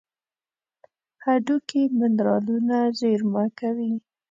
[1.23, 3.93] هډوکي منرالونه زیرمه کوي.